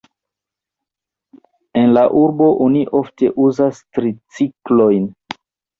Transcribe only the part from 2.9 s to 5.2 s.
ofte uzas triciklojn.